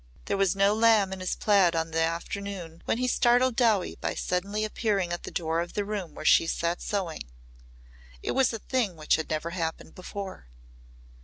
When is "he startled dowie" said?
2.97-3.97